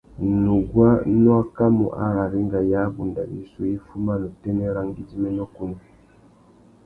[0.43, 0.89] Nuguá
[1.21, 5.77] nu akamú ararringa ya abunda wissú i fuma nà utênê râ ngüidjiménô kunú.